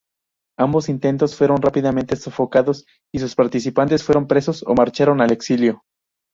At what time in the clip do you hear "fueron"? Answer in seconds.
1.35-1.61, 4.03-4.25